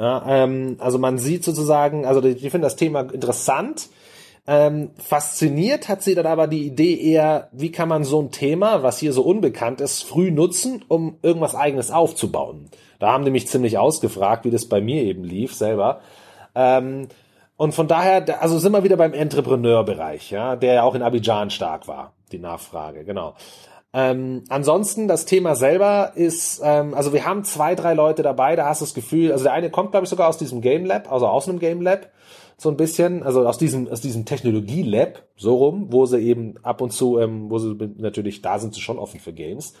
Ja, 0.00 0.24
ähm, 0.26 0.76
also 0.78 0.98
man 0.98 1.18
sieht 1.18 1.44
sozusagen, 1.44 2.06
also 2.06 2.22
ich 2.24 2.40
finde 2.40 2.66
das 2.66 2.76
Thema 2.76 3.02
interessant 3.12 3.90
Ähm, 4.46 4.90
fasziniert 4.98 5.88
hat 5.88 6.02
sie 6.02 6.14
dann 6.14 6.26
aber 6.26 6.46
die 6.46 6.66
Idee 6.66 6.96
eher, 6.96 7.48
wie 7.52 7.70
kann 7.70 7.88
man 7.88 8.04
so 8.04 8.20
ein 8.20 8.30
Thema, 8.30 8.82
was 8.82 8.98
hier 8.98 9.12
so 9.12 9.22
unbekannt 9.22 9.80
ist, 9.80 10.02
früh 10.02 10.30
nutzen, 10.30 10.84
um 10.88 11.18
irgendwas 11.22 11.54
eigenes 11.54 11.90
aufzubauen. 11.90 12.70
Da 12.98 13.12
haben 13.12 13.24
die 13.24 13.30
mich 13.30 13.48
ziemlich 13.48 13.78
ausgefragt, 13.78 14.44
wie 14.44 14.50
das 14.50 14.66
bei 14.66 14.80
mir 14.80 15.02
eben 15.02 15.24
lief 15.24 15.54
selber. 15.54 16.00
Ähm, 16.54 17.08
und 17.56 17.74
von 17.74 17.88
daher, 17.88 18.42
also 18.42 18.58
sind 18.58 18.72
wir 18.72 18.84
wieder 18.84 18.96
beim 18.96 19.12
Entrepreneur-Bereich, 19.12 20.30
ja, 20.30 20.56
der 20.56 20.74
ja 20.74 20.82
auch 20.82 20.94
in 20.94 21.02
Abidjan 21.02 21.50
stark 21.50 21.88
war, 21.88 22.14
die 22.32 22.38
Nachfrage, 22.38 23.04
genau. 23.04 23.34
Ähm, 23.92 24.44
ansonsten, 24.48 25.08
das 25.08 25.24
Thema 25.24 25.56
selber 25.56 26.12
ist, 26.14 26.62
ähm, 26.64 26.94
also 26.94 27.12
wir 27.12 27.26
haben 27.26 27.44
zwei, 27.44 27.74
drei 27.74 27.94
Leute 27.94 28.22
dabei, 28.22 28.54
da 28.54 28.66
hast 28.66 28.80
du 28.80 28.84
das 28.84 28.94
Gefühl, 28.94 29.32
also 29.32 29.44
der 29.44 29.52
eine 29.52 29.70
kommt, 29.70 29.90
glaube 29.90 30.04
ich, 30.04 30.10
sogar 30.10 30.28
aus 30.28 30.38
diesem 30.38 30.60
Game 30.60 30.84
Lab, 30.84 31.10
also 31.10 31.26
aus 31.26 31.48
einem 31.48 31.58
Game 31.58 31.82
Lab, 31.82 32.08
so 32.60 32.68
ein 32.68 32.76
bisschen, 32.76 33.22
also 33.22 33.46
aus 33.46 33.58
diesem, 33.58 33.88
aus 33.88 34.00
diesem 34.00 34.26
Technologie-Lab, 34.26 35.22
so 35.36 35.56
rum, 35.56 35.86
wo 35.90 36.04
sie 36.06 36.18
eben 36.18 36.56
ab 36.62 36.80
und 36.80 36.92
zu, 36.92 37.18
ähm, 37.18 37.50
wo 37.50 37.58
sie 37.58 37.74
natürlich, 37.96 38.42
da 38.42 38.58
sind 38.58 38.74
sie 38.74 38.80
schon 38.80 38.98
offen 38.98 39.18
für 39.18 39.32
Games. 39.32 39.72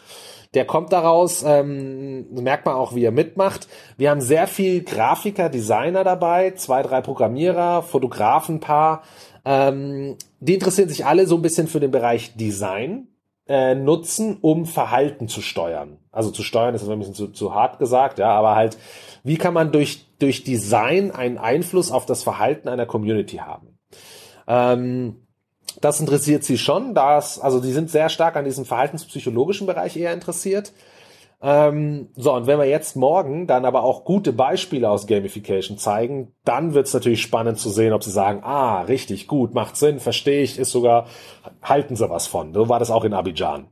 Der 0.54 0.64
kommt 0.64 0.92
daraus, 0.92 1.44
ähm, 1.46 2.32
merkt 2.32 2.66
man 2.66 2.74
auch, 2.74 2.94
wie 2.94 3.04
er 3.04 3.12
mitmacht. 3.12 3.68
Wir 3.98 4.10
haben 4.10 4.20
sehr 4.20 4.46
viel 4.46 4.82
Grafiker, 4.82 5.48
Designer 5.48 6.04
dabei, 6.04 6.52
zwei, 6.52 6.82
drei 6.82 7.02
Programmierer, 7.02 7.82
Fotografen, 7.82 8.60
paar. 8.60 9.02
Ähm, 9.44 10.16
die 10.40 10.54
interessieren 10.54 10.88
sich 10.88 11.04
alle 11.04 11.26
so 11.26 11.36
ein 11.36 11.42
bisschen 11.42 11.68
für 11.68 11.80
den 11.80 11.90
Bereich 11.90 12.34
Design 12.36 13.09
äh, 13.50 13.74
nutzen, 13.74 14.38
um 14.40 14.64
Verhalten 14.64 15.26
zu 15.26 15.42
steuern. 15.42 15.98
Also 16.12 16.30
zu 16.30 16.44
steuern 16.44 16.72
ist 16.72 16.88
ein 16.88 16.98
bisschen 17.00 17.14
zu, 17.14 17.28
zu 17.28 17.52
hart 17.52 17.80
gesagt, 17.80 18.20
ja, 18.20 18.30
aber 18.30 18.54
halt, 18.54 18.78
wie 19.24 19.38
kann 19.38 19.52
man 19.52 19.72
durch, 19.72 20.06
durch 20.20 20.44
Design 20.44 21.10
einen 21.10 21.36
Einfluss 21.36 21.90
auf 21.90 22.06
das 22.06 22.22
Verhalten 22.22 22.68
einer 22.68 22.86
Community 22.86 23.38
haben? 23.38 23.76
Ähm, 24.46 25.26
das 25.80 25.98
interessiert 25.98 26.44
sie 26.44 26.58
schon, 26.58 26.94
das, 26.94 27.40
also 27.40 27.60
die 27.60 27.72
sind 27.72 27.90
sehr 27.90 28.08
stark 28.08 28.36
an 28.36 28.44
diesem 28.44 28.64
verhaltenspsychologischen 28.64 29.66
Bereich 29.66 29.96
eher 29.96 30.12
interessiert. 30.12 30.72
Ähm, 31.42 32.08
so, 32.16 32.34
und 32.34 32.46
wenn 32.46 32.58
wir 32.58 32.66
jetzt 32.66 32.96
morgen 32.96 33.46
dann 33.46 33.64
aber 33.64 33.82
auch 33.82 34.04
gute 34.04 34.32
Beispiele 34.32 34.90
aus 34.90 35.06
Gamification 35.06 35.78
zeigen, 35.78 36.34
dann 36.44 36.74
wird 36.74 36.86
es 36.86 36.94
natürlich 36.94 37.22
spannend 37.22 37.58
zu 37.58 37.70
sehen, 37.70 37.94
ob 37.94 38.04
sie 38.04 38.10
sagen, 38.10 38.42
ah, 38.44 38.82
richtig, 38.82 39.26
gut, 39.26 39.54
macht 39.54 39.76
Sinn, 39.76 40.00
verstehe 40.00 40.42
ich, 40.42 40.58
ist 40.58 40.70
sogar, 40.70 41.06
halten 41.62 41.96
sie 41.96 42.10
was 42.10 42.26
von. 42.26 42.52
So 42.52 42.68
war 42.68 42.78
das 42.78 42.90
auch 42.90 43.04
in 43.04 43.14
Abidjan. 43.14 43.68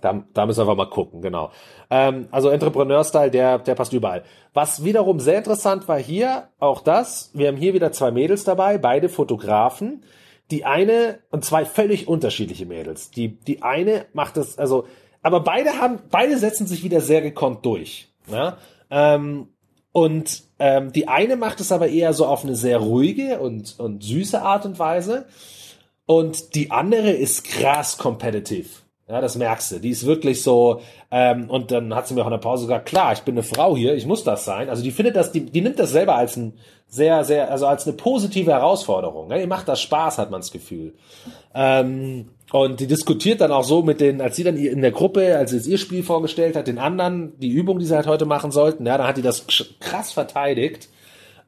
Da, 0.00 0.22
da 0.34 0.46
müssen 0.46 0.58
wir 0.58 0.62
einfach 0.70 0.76
mal 0.76 0.90
gucken, 0.90 1.20
genau. 1.22 1.50
Ähm, 1.90 2.28
also 2.30 2.50
Entrepreneur-Style, 2.50 3.30
der, 3.30 3.58
der 3.58 3.74
passt 3.74 3.92
überall. 3.92 4.22
Was 4.52 4.84
wiederum 4.84 5.18
sehr 5.18 5.38
interessant 5.38 5.88
war 5.88 5.98
hier, 5.98 6.48
auch 6.60 6.82
das, 6.82 7.30
wir 7.32 7.48
haben 7.48 7.56
hier 7.56 7.74
wieder 7.74 7.90
zwei 7.90 8.10
Mädels 8.10 8.44
dabei, 8.44 8.78
beide 8.78 9.08
Fotografen. 9.08 10.04
Die 10.50 10.66
eine, 10.66 11.20
und 11.30 11.42
zwei 11.42 11.64
völlig 11.64 12.06
unterschiedliche 12.06 12.66
Mädels. 12.66 13.10
Die, 13.10 13.28
die 13.28 13.62
eine 13.62 14.04
macht 14.12 14.36
das, 14.36 14.58
also 14.58 14.84
aber 15.24 15.40
beide 15.40 15.80
haben, 15.80 15.98
beide 16.10 16.36
setzen 16.38 16.66
sich 16.66 16.84
wieder 16.84 17.00
sehr 17.00 17.22
gekonnt 17.22 17.64
durch. 17.64 18.08
Ja? 18.30 18.58
Ähm, 18.90 19.48
und 19.90 20.42
ähm, 20.58 20.92
die 20.92 21.08
eine 21.08 21.36
macht 21.36 21.60
es 21.60 21.72
aber 21.72 21.88
eher 21.88 22.12
so 22.12 22.26
auf 22.26 22.44
eine 22.44 22.54
sehr 22.54 22.78
ruhige 22.78 23.40
und, 23.40 23.80
und 23.80 24.04
süße 24.04 24.42
Art 24.42 24.66
und 24.66 24.78
Weise. 24.78 25.26
Und 26.06 26.54
die 26.54 26.70
andere 26.70 27.10
ist 27.10 27.44
krass 27.44 27.96
competitive. 27.96 28.68
Ja, 29.08 29.20
das 29.20 29.36
merkst 29.36 29.72
du. 29.72 29.78
Die 29.80 29.90
ist 29.90 30.04
wirklich 30.04 30.42
so, 30.42 30.80
ähm, 31.10 31.48
und 31.48 31.70
dann 31.70 31.94
hat 31.94 32.06
sie 32.06 32.14
mir 32.14 32.22
auch 32.22 32.26
in 32.26 32.32
der 32.32 32.38
Pause 32.38 32.66
gesagt, 32.66 32.86
klar, 32.86 33.12
ich 33.12 33.20
bin 33.20 33.34
eine 33.34 33.42
Frau 33.42 33.76
hier, 33.76 33.94
ich 33.94 34.06
muss 34.06 34.24
das 34.24 34.44
sein. 34.44 34.68
Also 34.68 34.82
die 34.82 34.90
findet 34.90 35.16
das, 35.16 35.32
die, 35.32 35.44
die 35.44 35.60
nimmt 35.62 35.78
das 35.78 35.92
selber 35.92 36.16
als 36.16 36.36
ein 36.36 36.58
sehr, 36.86 37.24
sehr, 37.24 37.50
also 37.50 37.66
als 37.66 37.86
eine 37.86 37.96
positive 37.96 38.50
Herausforderung. 38.50 39.30
Ja, 39.30 39.38
ihr 39.38 39.46
macht 39.46 39.68
das 39.68 39.80
Spaß, 39.80 40.18
hat 40.18 40.30
man 40.30 40.40
das 40.40 40.52
Gefühl. 40.52 40.94
Ähm, 41.54 42.30
und 42.54 42.78
die 42.78 42.86
diskutiert 42.86 43.40
dann 43.40 43.50
auch 43.50 43.64
so 43.64 43.82
mit 43.82 44.00
den, 44.00 44.20
als 44.20 44.36
sie 44.36 44.44
dann 44.44 44.56
in 44.56 44.80
der 44.80 44.92
Gruppe, 44.92 45.36
als 45.36 45.50
sie 45.50 45.56
jetzt 45.56 45.66
ihr 45.66 45.76
Spiel 45.76 46.04
vorgestellt 46.04 46.54
hat, 46.54 46.68
den 46.68 46.78
anderen, 46.78 47.32
die 47.40 47.48
Übung, 47.48 47.80
die 47.80 47.84
sie 47.84 47.96
halt 47.96 48.06
heute 48.06 48.26
machen 48.26 48.52
sollten, 48.52 48.86
ja, 48.86 48.96
dann 48.96 49.08
hat 49.08 49.16
die 49.16 49.22
das 49.22 49.44
krass 49.80 50.12
verteidigt. 50.12 50.88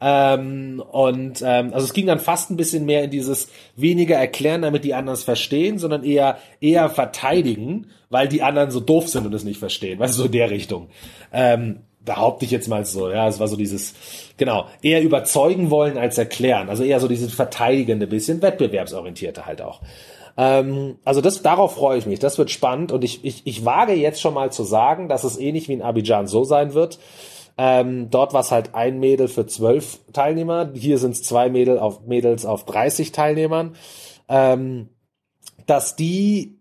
Ähm, 0.01 0.83
und 0.91 1.43
ähm, 1.47 1.73
also 1.73 1.85
es 1.85 1.93
ging 1.93 2.09
dann 2.09 2.19
fast 2.19 2.51
ein 2.51 2.57
bisschen 2.57 2.87
mehr 2.87 3.05
in 3.05 3.13
dieses 3.13 3.47
weniger 3.77 4.17
erklären, 4.17 4.63
damit 4.63 4.83
die 4.83 4.95
anderen 4.95 5.15
es 5.15 5.23
verstehen, 5.23 5.79
sondern 5.79 6.03
eher 6.03 6.39
eher 6.61 6.91
verteidigen, 6.91 7.87
weil 8.11 8.27
die 8.27 8.43
anderen 8.43 8.73
so 8.73 8.81
doof 8.81 9.07
sind 9.07 9.27
und 9.27 9.33
es 9.33 9.45
nicht 9.45 9.61
verstehen. 9.61 10.01
Weißt 10.01 10.15
du, 10.15 10.23
so 10.23 10.27
in 10.27 10.33
der 10.33 10.51
Richtung. 10.51 10.89
Ähm, 11.33 11.83
behaupte 12.05 12.47
ich 12.47 12.51
jetzt 12.51 12.67
mal 12.67 12.85
so, 12.85 13.11
ja, 13.11 13.29
es 13.29 13.39
war 13.39 13.47
so 13.47 13.57
dieses, 13.57 13.95
genau, 14.39 14.67
eher 14.83 15.03
überzeugen 15.03 15.71
wollen 15.71 15.99
als 15.99 16.19
erklären, 16.19 16.69
also 16.69 16.83
eher 16.83 16.99
so 16.99 17.07
dieses 17.07 17.33
verteidigende 17.33 18.09
bisschen, 18.09 18.43
wettbewerbsorientierte 18.43 19.47
halt 19.47 19.63
auch. 19.63 19.83
Ähm, 20.37 20.99
also 21.05 21.21
das, 21.21 21.43
darauf 21.43 21.75
freue 21.75 21.99
ich 21.99 22.07
mich. 22.07 22.19
Das 22.19 22.39
wird 22.39 22.51
spannend 22.51 22.93
und 22.93 23.05
ich, 23.05 23.25
ich, 23.25 23.47
ich 23.47 23.65
wage 23.65 23.95
jetzt 23.95 24.21
schon 24.21 24.35
mal 24.35 24.53
zu 24.53 24.65
sagen, 24.65 25.09
dass 25.09 25.25
es 25.25 25.39
ähnlich 25.39 25.69
wie 25.69 25.75
in 25.75 25.83
Abidjan 25.83 26.27
so 26.27 26.45
sein 26.45 26.75
wird. 26.75 26.99
Ähm, 27.59 28.11
dort 28.11 28.35
war 28.35 28.41
es 28.41 28.51
halt 28.51 28.75
ein 28.75 29.01
Mädel 29.01 29.29
für 29.29 29.47
zwölf 29.47 29.99
Teilnehmer. 30.13 30.71
Hier 30.75 30.99
sind 30.99 31.13
es 31.13 31.23
zwei 31.23 31.49
Mädel 31.49 31.79
auf, 31.79 32.07
Mädels 32.07 32.45
auf 32.45 32.65
30 32.67 33.13
Teilnehmern. 33.13 33.77
Ähm, 34.29 34.91
dass 35.67 35.97
die, 35.97 36.59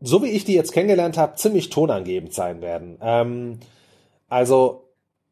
so 0.00 0.22
wie 0.22 0.28
ich 0.28 0.44
die 0.44 0.54
jetzt 0.54 0.72
kennengelernt 0.72 1.16
habe, 1.16 1.36
ziemlich 1.36 1.70
tonangebend 1.70 2.34
sein 2.34 2.60
werden. 2.60 2.98
Ähm, 3.00 3.60
also 4.28 4.87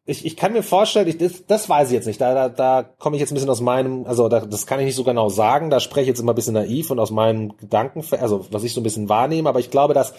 ich, 0.06 0.24
ich 0.24 0.36
kann 0.36 0.52
mir 0.52 0.62
vorstellen, 0.62 1.08
ich, 1.08 1.18
das, 1.18 1.44
das 1.46 1.68
weiß 1.68 1.88
ich 1.88 1.94
jetzt 1.94 2.06
nicht. 2.06 2.20
Da, 2.20 2.32
da, 2.32 2.48
da 2.48 2.82
komme 2.84 3.16
ich 3.16 3.20
jetzt 3.20 3.32
ein 3.32 3.34
bisschen 3.34 3.50
aus 3.50 3.60
meinem, 3.60 4.06
also 4.06 4.28
da, 4.28 4.40
das 4.40 4.66
kann 4.66 4.78
ich 4.78 4.86
nicht 4.86 4.94
so 4.94 5.02
genau 5.02 5.28
sagen. 5.28 5.68
Da 5.68 5.80
spreche 5.80 6.02
ich 6.02 6.08
jetzt 6.08 6.20
immer 6.20 6.32
ein 6.32 6.36
bisschen 6.36 6.54
naiv 6.54 6.90
und 6.90 7.00
aus 7.00 7.10
meinen 7.10 7.56
Gedanken, 7.56 8.04
also 8.20 8.46
was 8.50 8.62
ich 8.62 8.72
so 8.72 8.80
ein 8.80 8.84
bisschen 8.84 9.08
wahrnehme. 9.08 9.48
Aber 9.48 9.58
ich 9.58 9.70
glaube, 9.70 9.94
dass, 9.94 10.14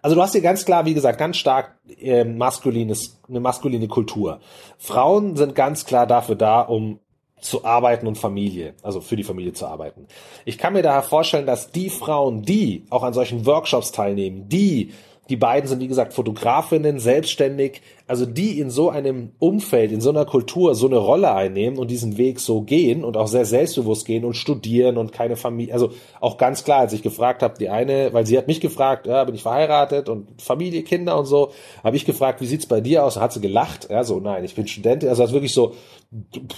also 0.00 0.14
du 0.14 0.22
hast 0.22 0.32
hier 0.32 0.42
ganz 0.42 0.64
klar, 0.64 0.86
wie 0.86 0.94
gesagt, 0.94 1.18
ganz 1.18 1.36
stark 1.38 1.76
äh, 1.98 2.24
maskulines, 2.24 3.18
eine 3.28 3.40
maskuline 3.40 3.88
Kultur. 3.88 4.38
Frauen 4.78 5.34
sind 5.34 5.56
ganz 5.56 5.86
klar 5.86 6.06
dafür 6.06 6.36
da, 6.36 6.60
um 6.60 7.00
zu 7.40 7.64
arbeiten 7.64 8.06
und 8.06 8.18
Familie, 8.18 8.74
also 8.84 9.00
für 9.00 9.16
die 9.16 9.24
Familie 9.24 9.52
zu 9.52 9.66
arbeiten. 9.66 10.06
Ich 10.44 10.58
kann 10.58 10.72
mir 10.72 10.82
daher 10.82 11.02
vorstellen, 11.02 11.46
dass 11.46 11.72
die 11.72 11.90
Frauen, 11.90 12.42
die 12.42 12.86
auch 12.90 13.02
an 13.02 13.12
solchen 13.12 13.44
Workshops 13.44 13.90
teilnehmen, 13.90 14.48
die 14.48 14.92
die 15.28 15.36
beiden 15.36 15.68
sind, 15.68 15.80
wie 15.80 15.86
gesagt, 15.86 16.14
Fotografinnen, 16.14 16.98
selbstständig, 16.98 17.80
also 18.08 18.26
die 18.26 18.58
in 18.58 18.70
so 18.70 18.90
einem 18.90 19.30
Umfeld, 19.38 19.92
in 19.92 20.00
so 20.00 20.10
einer 20.10 20.24
Kultur 20.24 20.74
so 20.74 20.88
eine 20.88 20.96
Rolle 20.96 21.32
einnehmen 21.32 21.78
und 21.78 21.92
diesen 21.92 22.18
Weg 22.18 22.40
so 22.40 22.62
gehen 22.62 23.04
und 23.04 23.16
auch 23.16 23.28
sehr 23.28 23.44
selbstbewusst 23.44 24.04
gehen 24.04 24.24
und 24.24 24.34
studieren 24.34 24.98
und 24.98 25.12
keine 25.12 25.36
Familie, 25.36 25.74
also 25.74 25.92
auch 26.20 26.38
ganz 26.38 26.64
klar, 26.64 26.80
als 26.80 26.92
ich 26.92 27.02
gefragt 27.02 27.42
habe, 27.42 27.54
die 27.56 27.68
eine, 27.68 28.12
weil 28.12 28.26
sie 28.26 28.36
hat 28.36 28.48
mich 28.48 28.60
gefragt, 28.60 29.06
ja, 29.06 29.22
bin 29.22 29.36
ich 29.36 29.42
verheiratet 29.42 30.08
und 30.08 30.42
Familie, 30.42 30.82
Kinder 30.82 31.16
und 31.16 31.26
so, 31.26 31.52
habe 31.84 31.96
ich 31.96 32.04
gefragt, 32.04 32.40
wie 32.40 32.46
sieht's 32.46 32.66
bei 32.66 32.80
dir 32.80 33.04
aus? 33.04 33.16
Und 33.16 33.22
hat 33.22 33.32
sie 33.32 33.40
gelacht, 33.40 33.88
ja, 33.90 34.02
so, 34.02 34.18
nein, 34.18 34.44
ich 34.44 34.56
bin 34.56 34.66
Studentin, 34.66 35.08
also 35.08 35.22
das 35.22 35.30
ist 35.30 35.34
wirklich 35.34 35.54
so, 35.54 35.74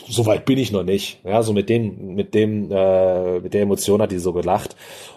so 0.09 0.25
weit 0.25 0.47
bin 0.47 0.59
ich 0.59 0.73
noch 0.73 0.85
nicht, 0.85 1.21
ja, 1.23 1.43
so 1.43 1.53
mit 1.53 1.69
dem, 1.69 2.15
mit 2.15 2.35
dem, 2.35 2.71
äh, 2.73 3.41
mit 3.41 3.53
der 3.53 3.63
Emotion 3.63 4.01
hat 4.01 4.11
die 4.11 4.19
so 4.19 4.33
gelacht. 4.33 4.75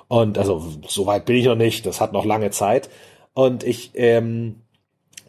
Und 0.10 0.38
also 0.38 0.64
so 0.88 1.06
weit 1.06 1.26
bin 1.26 1.38
ich 1.38 1.46
noch 1.46 1.56
nicht, 1.56 1.86
das 1.86 2.02
hat 2.02 2.14
noch 2.14 2.26
lange 2.26 2.52
Zeit 2.52 2.90
und 3.38 3.64
ich, 3.64 3.92
ähm, 3.94 4.64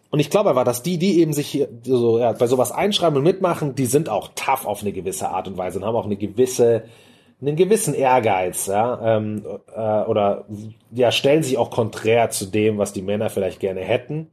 und 0.09 0.19
ich 0.19 0.31
glaube 0.31 0.49
aber, 0.49 0.65
dass 0.65 0.83
die, 0.83 0.97
die 0.97 1.21
eben 1.21 1.35
sich 1.35 1.47
hier 1.47 1.69
so, 1.83 2.19
ja, 2.19 2.33
bei 2.33 2.47
sowas 2.47 2.73
einschreiben 2.73 3.19
und 3.19 3.23
mitmachen, 3.23 3.75
die 3.75 3.85
sind 3.85 4.09
auch 4.09 4.31
tough 4.35 4.65
auf 4.65 4.81
eine 4.81 4.93
gewisse 4.93 5.29
Art 5.29 5.47
und 5.47 5.59
Weise 5.59 5.79
und 5.79 5.85
haben 5.85 5.95
auch 5.95 6.07
eine 6.07 6.17
gewisse, 6.17 6.85
einen 7.43 7.55
gewissen 7.55 7.93
Ehrgeiz, 7.93 8.67
ja, 8.67 9.17
ähm, 9.19 9.45
äh, 9.77 10.05
oder 10.05 10.47
ja, 10.91 11.13
stellen 11.13 11.43
sich 11.43 11.59
auch 11.59 11.69
konträr 11.69 12.31
zu 12.31 12.47
dem, 12.47 12.79
was 12.79 12.95
die 12.95 13.03
Männer 13.03 13.29
vielleicht 13.29 13.61
gerne 13.61 13.83
hätten. 13.83 14.31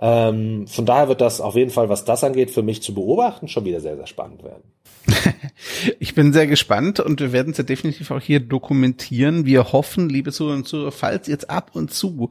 Ähm, 0.00 0.66
von 0.66 0.86
daher 0.86 1.08
wird 1.08 1.20
das 1.20 1.40
auf 1.40 1.54
jeden 1.56 1.70
Fall, 1.70 1.88
was 1.88 2.04
das 2.04 2.24
angeht, 2.24 2.50
für 2.50 2.62
mich 2.62 2.82
zu 2.82 2.94
beobachten, 2.94 3.48
schon 3.48 3.64
wieder 3.66 3.80
sehr, 3.80 3.96
sehr 3.96 4.06
spannend 4.06 4.42
werden. 4.42 4.62
ich 5.98 6.14
bin 6.14 6.32
sehr 6.32 6.46
gespannt 6.46 7.00
und 7.00 7.20
wir 7.20 7.32
werden 7.32 7.52
es 7.52 7.58
ja 7.58 7.64
definitiv 7.64 8.10
auch 8.10 8.20
hier 8.20 8.40
dokumentieren. 8.40 9.46
Wir 9.46 9.72
hoffen, 9.72 10.08
liebe 10.08 10.32
Zuhörer 10.32 10.56
und 10.56 10.68
Zuhörer, 10.68 10.92
falls 10.92 11.28
ihr 11.28 11.32
jetzt 11.32 11.50
ab 11.50 11.70
und 11.74 11.92
zu 11.92 12.30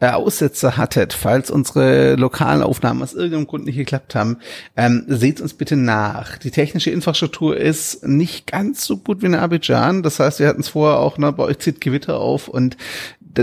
äh, 0.00 0.10
Aussätze 0.10 0.76
hattet, 0.76 1.12
falls 1.12 1.50
unsere 1.50 2.16
lokalen 2.16 2.62
Aufnahmen 2.62 3.02
aus 3.02 3.14
irgendeinem 3.14 3.46
Grund 3.46 3.66
nicht 3.66 3.76
geklappt 3.76 4.14
haben, 4.14 4.38
ähm, 4.76 5.04
seht 5.08 5.40
uns 5.40 5.54
bitte 5.54 5.76
nach. 5.76 6.38
Die 6.38 6.50
technische 6.50 6.90
Infrastruktur 6.90 7.56
ist 7.56 8.06
nicht 8.06 8.46
ganz 8.46 8.84
so 8.84 8.96
gut 8.96 9.22
wie 9.22 9.26
in 9.26 9.34
Abidjan. 9.34 10.02
Das 10.02 10.20
heißt, 10.20 10.40
wir 10.40 10.48
hatten 10.48 10.60
es 10.60 10.68
vorher 10.68 10.98
auch, 10.98 11.18
ne, 11.18 11.32
bei 11.32 11.44
euch 11.44 11.58
zieht 11.58 11.80
Gewitter 11.80 12.20
auf 12.20 12.48
und 12.48 12.76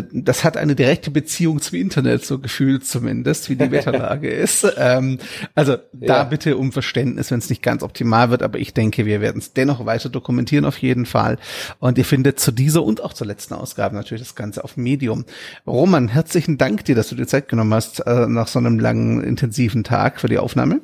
das 0.02 0.44
hat 0.44 0.58
eine 0.58 0.76
direkte 0.76 1.12
Beziehung 1.12 1.62
zum 1.62 1.78
Internet, 1.78 2.26
so 2.26 2.40
gefühlt 2.40 2.86
zumindest, 2.86 3.50
wie 3.50 3.56
die 3.56 3.72
Wetterlage 3.72 4.30
ist. 4.30 4.68
Ähm, 4.78 5.20
also 5.54 5.78
da 5.94 6.18
ja. 6.18 6.24
bitte 6.24 6.58
um 6.58 6.72
Verständnis, 6.72 7.32
wenn 7.32 7.40
es 7.40 7.50
nicht 7.50 7.62
ganz 7.62 7.84
optimal 7.84 8.30
wird, 8.30 8.44
aber 8.44 8.60
ich 8.60 8.74
denke, 8.74 9.06
wir 9.06 9.22
werden 9.22 9.40
es 9.40 9.54
dennoch 9.54 9.86
weiter 9.86 10.10
dokumentieren 10.10 10.66
auf 10.66 10.78
jeden 10.78 11.06
Fall. 11.06 11.38
Und 11.80 11.98
ihr 11.98 12.06
findet 12.06 12.40
zu 12.40 12.52
dieser 12.52 12.84
und 12.84 13.04
auch 13.04 13.14
zur 13.14 13.28
letzten 13.28 13.54
Ausgabe 13.54 13.96
natürlich 13.96 14.24
das 14.24 14.36
Ganze 14.36 14.64
auf 14.64 14.78
Medium. 14.78 15.26
Roman, 15.68 16.08
herzlichen 16.08 16.58
Dank 16.58 16.86
dir, 16.86 16.96
dass 16.96 17.10
du 17.10 17.16
dir 17.16 17.28
Zeit 17.28 17.50
genommen 17.50 17.74
hast 17.74 18.00
äh, 18.02 18.28
nach 18.28 18.48
so 18.48 18.60
einem 18.60 18.80
langen, 18.80 19.24
intensiven 19.24 19.84
Tag 19.84 20.20
für 20.20 20.28
die 20.28 20.38
Aufnahme. 20.38 20.82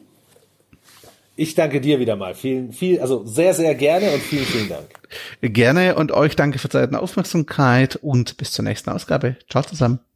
Ich 1.42 1.56
danke 1.56 1.82
dir 1.82 2.00
wieder 2.00 2.16
mal. 2.18 2.36
Vielen, 2.36 2.72
viel, 2.72 3.00
also 3.00 3.26
sehr, 3.26 3.56
sehr 3.56 3.74
gerne 3.74 4.12
und 4.12 4.22
vielen, 4.22 4.46
vielen 4.46 4.70
Dank. 4.70 4.86
Gerne 5.42 5.96
und 5.96 6.12
euch 6.12 6.36
danke 6.36 6.60
für 6.60 6.70
und 6.70 6.96
Aufmerksamkeit 6.96 7.96
und 7.96 8.38
bis 8.38 8.52
zur 8.52 8.64
nächsten 8.64 8.92
Ausgabe. 8.92 9.38
Ciao 9.50 9.64
zusammen. 9.64 10.11